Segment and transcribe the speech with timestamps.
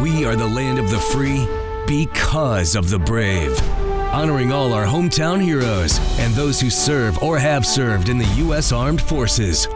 [0.00, 1.46] We are the land of the free
[1.86, 3.60] because of the brave.
[4.14, 8.72] Honoring all our hometown heroes and those who serve or have served in the U.S.
[8.72, 9.66] Armed Forces.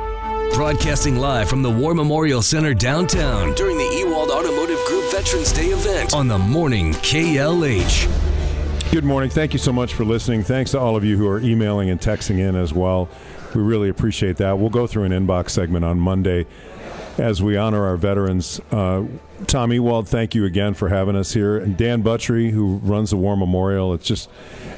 [0.55, 5.67] Broadcasting live from the War Memorial Center downtown during the Ewald Automotive Group Veterans Day
[5.67, 8.93] event on the morning KLH.
[8.93, 9.29] Good morning.
[9.29, 10.43] Thank you so much for listening.
[10.43, 13.11] Thanks to all of you who are emailing and texting in as well.
[13.54, 14.59] We really appreciate that.
[14.59, 16.47] We'll go through an inbox segment on Monday
[17.19, 18.60] as we honor our veterans.
[18.70, 19.05] Uh,
[19.47, 21.59] Tom Ewald, thank you again for having us here.
[21.59, 23.95] And Dan Buttery, who runs the War Memorial.
[23.95, 24.29] It's just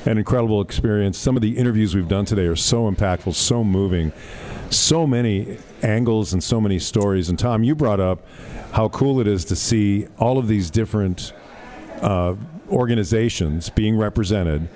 [0.05, 1.19] an incredible experience.
[1.19, 4.12] Some of the interviews we've done today are so impactful, so moving,
[4.70, 7.28] so many angles and so many stories.
[7.28, 8.27] And Tom, you brought up
[8.73, 11.33] how cool it is to see all of these different
[12.03, 12.34] uh,
[12.69, 14.69] organizations being represented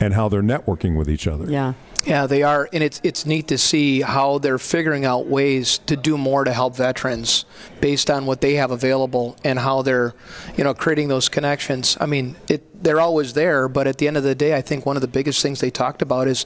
[0.00, 1.50] and how they're networking with each other.
[1.50, 1.74] Yeah.
[2.04, 5.96] Yeah, they are, and it's it's neat to see how they're figuring out ways to
[5.96, 7.44] do more to help veterans
[7.80, 10.12] based on what they have available and how they're,
[10.56, 11.96] you know, creating those connections.
[12.00, 14.84] I mean, it they're always there, but at the end of the day, I think
[14.84, 16.44] one of the biggest things they talked about is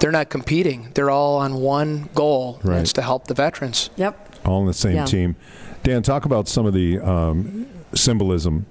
[0.00, 0.90] they're not competing.
[0.94, 2.76] They're all on one goal, Right.
[2.76, 3.90] and it's to help the veterans.
[3.96, 4.20] Yep.
[4.46, 5.04] all on the same Yeah.
[5.06, 5.36] team.
[5.82, 8.64] Dan, talk about some of the um, symbolism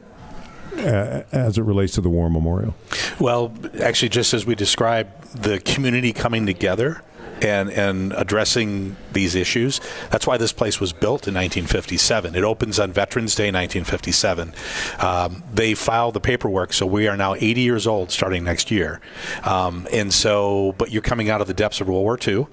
[0.83, 2.75] as it relates to the War Memorial.
[3.19, 7.01] Well, actually, just as we described, the community coming together
[7.41, 9.81] and, and addressing these issues.
[10.11, 12.35] That's why this place was built in 1957.
[12.35, 14.53] It opens on Veterans Day 1957.
[14.99, 19.01] Um, they filed the paperwork, so we are now 80 years old starting next year.
[19.43, 22.47] Um, and so, but you're coming out of the depths of World War II.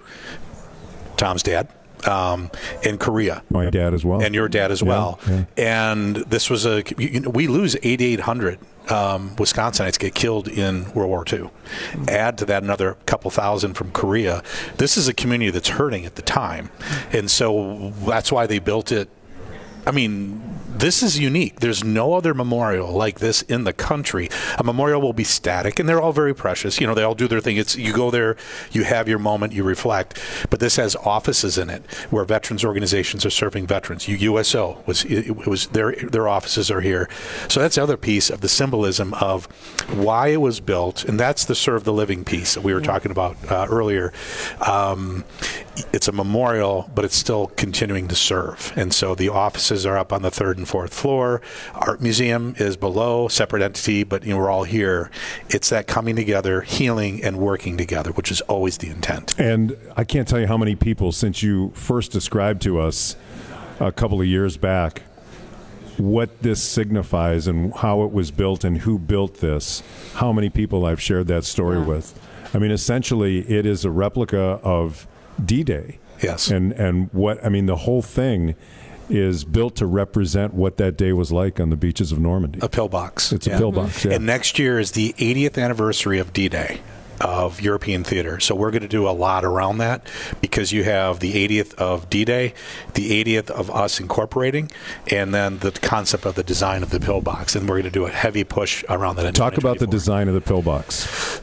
[1.16, 1.68] Tom's dad.
[2.08, 2.50] Um,
[2.82, 4.22] in Korea, My dad as well.
[4.22, 5.20] and your dad as Yeah, well.
[5.28, 5.44] yeah.
[5.56, 8.58] And this was a you know, we lose 8,800
[8.90, 11.50] um, Wisconsinites get killed in World War II.
[12.08, 14.42] Add to that another couple thousand from Korea.
[14.78, 16.70] This is a community that's hurting at the time,
[17.12, 19.08] and so that's why they built it.
[19.86, 20.42] I mean,
[20.80, 21.60] this is unique.
[21.60, 24.28] There's no other memorial like this in the country.
[24.58, 26.80] A memorial will be static, and they're all very precious.
[26.80, 27.58] You know, they all do their thing.
[27.58, 28.36] It's you go there,
[28.72, 30.19] you have your moment, you reflect.
[30.48, 34.08] But this has offices in it where veterans organizations are serving veterans.
[34.08, 37.08] USO was it was their their offices are here.
[37.48, 39.46] So that's the other piece of the symbolism of
[39.92, 43.10] why it was built, and that's the serve the living piece that we were talking
[43.10, 44.12] about uh, earlier.
[44.60, 45.24] Um,
[45.92, 48.72] it's a memorial, but it's still continuing to serve.
[48.76, 51.41] And so the offices are up on the third and fourth floor.
[51.74, 55.10] Art museum is below, separate entity, but you know we're all here.
[55.48, 59.38] It's that coming together, healing, and working together, which is always the intent.
[59.38, 63.16] And I can't tell you how many people, since you first described to us
[63.78, 65.02] a couple of years back
[65.96, 69.82] what this signifies and how it was built and who built this,
[70.14, 71.84] how many people I've shared that story Yeah.
[71.84, 72.19] with.
[72.54, 75.06] I mean, essentially, it is a replica of
[75.44, 75.98] D Day.
[76.22, 76.50] Yes.
[76.50, 78.54] And, and what, I mean, the whole thing
[79.08, 82.60] is built to represent what that day was like on the beaches of Normandy.
[82.62, 83.32] A pillbox.
[83.32, 84.10] It's a pillbox, mm-hmm.
[84.10, 84.16] yeah.
[84.16, 86.80] And next year is the 80th anniversary of D-Day
[87.20, 88.41] of European theater.
[88.41, 90.06] So we're going to do a lot around that
[90.41, 92.54] because you have the 80th of D-Day,
[92.94, 94.70] the 80th of us incorporating,
[95.10, 97.54] and then the concept of the design of the pillbox.
[97.54, 99.34] And we're going to do a heavy push around that.
[99.34, 100.94] Talk about the design of the pillbox.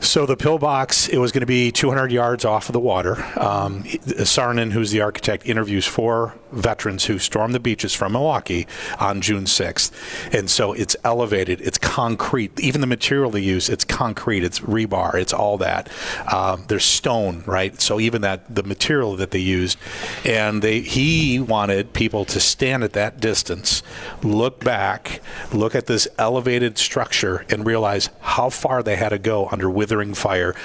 [0.06, 3.16] So the pillbox, it was going to be 200 yards off of the water.
[3.40, 8.68] Um, Saarinen, who's the architect, interviews four veterans who stormed the beaches from Milwaukee
[9.00, 9.92] on June 6th.
[10.34, 12.60] And so it's elevated, it's concrete.
[12.60, 15.67] Even the material they use, it's concrete, it's rebar, it's all that.
[16.32, 17.80] Um, there's stone, right?
[17.82, 19.78] So even that, the material that they used.
[20.26, 23.84] And they, he wanted people to stand at that distance,
[24.24, 25.22] look back,
[25.54, 30.14] look at this elevated structure, and realize how far they had to go under withering
[30.14, 30.56] fire,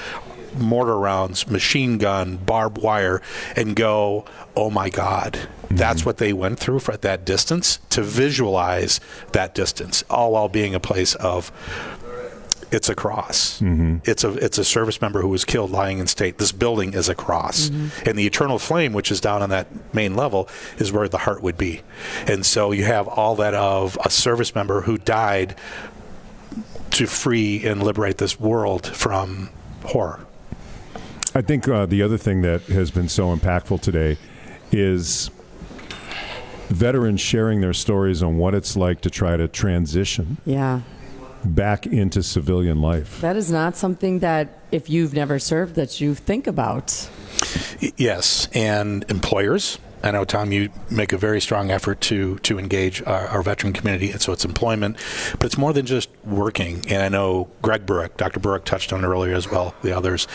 [0.59, 3.23] mortar rounds, machine gun, barbed wire,
[3.57, 4.25] and go,
[4.57, 5.49] oh my God.
[5.71, 9.01] That's what they went through for at that distance to visualize
[9.33, 11.51] that distance, all while being a place of
[12.73, 13.61] it's a cross.
[13.61, 13.99] Mm-hmm.
[14.05, 16.39] It's a it's a service member who was killed lying in state.
[16.39, 20.17] This building is a cross, and the eternal flame, which is down on that main
[20.17, 21.83] level, is where the heart would be.
[22.27, 25.55] And so you have all that of a service member who died
[26.93, 29.51] to free and liberate this world from
[29.85, 30.27] horror.
[31.35, 34.19] I think uh, the other thing that has been so impactful today
[34.71, 35.31] is
[36.69, 40.81] veterans sharing their stories on what it's like to try to transition Yeah.
[41.45, 43.21] Back into civilian life.
[43.21, 47.09] That is not something that, if you've never served, that you think about.
[47.97, 49.79] Yes, and employers.
[50.05, 53.73] I know, Tom, you make a very strong effort to to engage our, our veteran
[53.73, 54.97] community, and so it's employment,
[55.33, 56.85] but it's more than just working.
[56.89, 58.41] And I know Greg Burrick, Dr.
[58.41, 60.27] Burrick touched on it earlier as well, the others.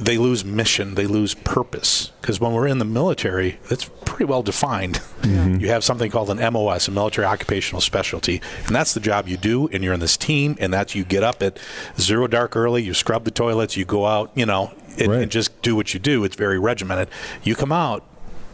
[0.00, 2.10] They lose mission, they lose purpose.
[2.20, 4.96] Because when we're in the military, it's pretty well defined.
[5.22, 5.56] Mm-hmm.
[5.60, 9.36] You have something called an MOS, a military occupational specialty, and that's the job you
[9.36, 9.68] do.
[9.68, 11.58] And you're in this team, and that's you get up at
[11.98, 15.22] zero dark early, you scrub the toilets, you go out, you know, and, Right.
[15.22, 16.24] and just do what you do.
[16.24, 17.08] It's very regimented.
[17.42, 18.04] You come out,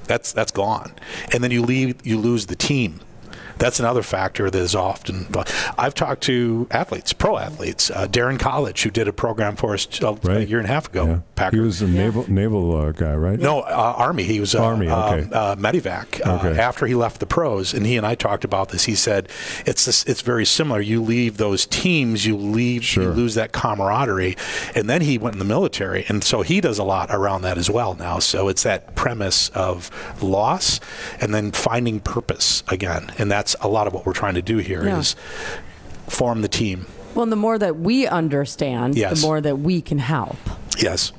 [0.05, 0.93] that's that's gone,
[1.33, 3.01] and then you leave, you lose the team.
[3.59, 5.27] That's another factor that is often.
[5.77, 9.87] I've talked to athletes, pro athletes, uh, Darren College, who did a program for us
[10.01, 11.05] a, a year and a half ago.
[11.07, 11.19] Yeah.
[11.35, 11.57] Packer.
[11.57, 13.39] He was a naval naval uh, guy, right?
[13.39, 14.23] No, uh, Army.
[14.25, 15.23] He was uh, Army, okay.
[15.25, 16.25] um, uh, Medivac.
[16.27, 16.57] Uh, Okay.
[16.61, 18.85] After he left the pros, and he and I talked about this.
[18.85, 19.29] He said
[19.67, 20.81] it's this, it's very similar.
[20.81, 23.03] You leave those teams, you leave, Sure.
[23.05, 24.37] you lose that camaraderie,
[24.77, 27.59] and then he went in the military, and so he does a lot around that
[27.59, 28.21] as well now.
[28.21, 29.91] So it's that premise of
[30.23, 30.79] loss,
[31.21, 34.59] and then finding purpose again, and that's a lot of what we're trying to do
[34.59, 35.61] here is Yeah.
[36.11, 36.87] form the team.
[37.15, 39.21] Well, and the more that we understand, Yes.
[39.21, 40.37] the more that we can help.
[40.79, 41.13] Yes,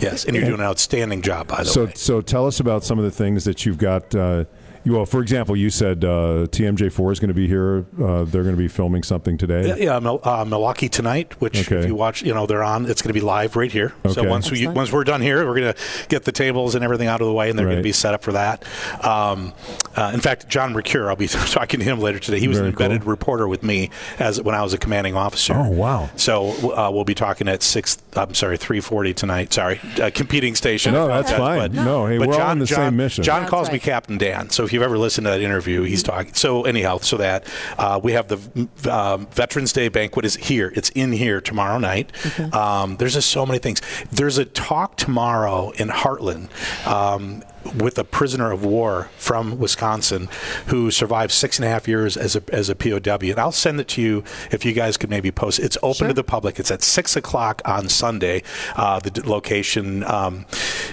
[0.00, 1.92] yes, and you're doing an outstanding job, by the So, way.
[1.94, 4.14] so tell us about some of the things that you've got.
[4.14, 4.44] Uh,
[4.84, 7.84] you, well, for example, you said uh, TMJ4 is going to be here.
[8.00, 9.66] Uh, they're going to be filming something today.
[9.68, 11.80] Yeah, yeah Mil- uh, Milwaukee tonight, which Okay.
[11.80, 12.86] if you watch, you know they're on.
[12.86, 13.92] It's going to be live right here.
[14.04, 14.14] Okay.
[14.14, 15.78] So once we once we're done here, we're going to
[16.08, 18.14] get the tables and everything out of the way, and they're going to be set
[18.14, 18.64] up for that.
[19.04, 19.52] Um,
[19.98, 22.38] uh, in fact, John Mercure, I'll be talking to him later today.
[22.38, 23.10] He was Very an embedded cool.
[23.10, 25.54] reporter with me as when I was a commanding officer.
[25.56, 26.08] Oh, wow.
[26.16, 27.98] So uh, we'll be talking at six.
[28.14, 29.52] I'm sorry, three forty tonight.
[29.52, 30.92] Sorry, uh, competing station.
[30.92, 31.72] No, that's fine.
[31.72, 33.24] No, hey, we're all on the same mission.
[33.24, 33.78] John That's calls me.
[33.78, 34.50] Captain Dan.
[34.50, 36.34] So if you've ever listened to that interview, he's talking.
[36.34, 37.44] So anyhow, so that
[37.78, 40.72] uh, we have the um, Veterans Day banquet is here.
[40.76, 42.12] It's in here tomorrow night.
[42.54, 43.80] Um, there's just so many things.
[44.12, 46.48] There's a talk tomorrow in Hartland.
[46.86, 47.42] Um,
[47.76, 50.28] with a prisoner of war from Wisconsin
[50.66, 52.98] who survived six and a half years as a, as a POW.
[53.30, 55.58] And I'll send it to you if you guys could maybe post.
[55.58, 56.58] It's open to the public.
[56.58, 58.42] It's at six o'clock on Sunday.
[58.76, 60.46] Uh, the location, um,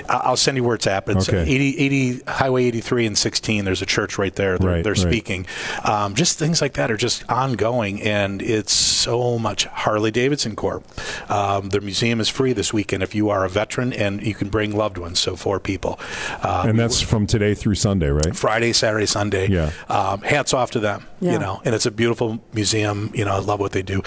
[0.10, 1.06] I'll send you where it's at.
[1.06, 1.42] But it's Okay.
[1.44, 3.66] 80, 80 Highway 83 and 16.
[3.66, 4.58] There's a church right there.
[4.58, 5.02] They're, Right, they're right.
[5.02, 5.46] speaking.
[5.84, 10.84] Um, just things like that are just ongoing, and it's so much Harley Davidson Corp.
[11.30, 14.50] Um, their museum is free this weekend if you are a veteran, and you can
[14.50, 15.20] bring loved ones.
[15.20, 16.00] So four people.
[16.42, 18.36] Uh, and that's from today through Sunday, right?
[18.36, 19.48] Friday, Saturday, Sunday.
[19.50, 19.72] Yeah.
[19.90, 21.06] Um, hats off to them.
[21.22, 21.34] Yeah.
[21.34, 23.12] You know, and it's a beautiful museum.
[23.14, 24.02] You know, I love what they do.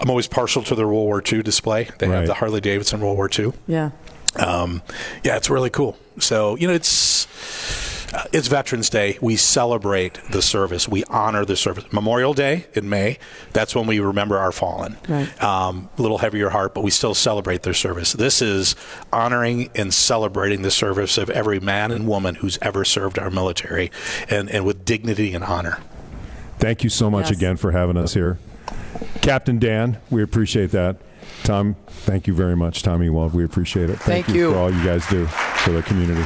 [0.00, 1.88] I'm always partial to their World War II display.
[1.98, 2.16] They Right.
[2.18, 3.52] have the Harley Davidson World War II.
[3.66, 3.90] Yeah.
[4.36, 4.82] Um,
[5.24, 5.96] yeah, it's really cool.
[6.18, 7.26] So you know, it's
[8.12, 9.18] uh, it's Veterans Day.
[9.20, 10.88] We celebrate the service.
[10.88, 11.90] We honor the service.
[11.92, 13.18] Memorial Day in May.
[13.52, 14.96] That's when we remember our fallen.
[15.08, 15.42] Right.
[15.42, 18.12] Um, a little heavier heart, but we still celebrate their service.
[18.12, 18.76] This is
[19.12, 23.90] honoring and celebrating the service of every man and woman who's ever served our military,
[24.28, 25.78] and and with dignity and honor.
[26.58, 27.38] Thank you so much Yes.
[27.38, 28.38] again for having us here.
[29.20, 30.96] Captain Dan, we appreciate that.
[31.44, 32.82] Tom, thank you very much.
[32.82, 33.98] Tom Ewald, we appreciate it.
[34.00, 34.52] Thank you you.
[34.52, 36.22] for all you guys do for the community.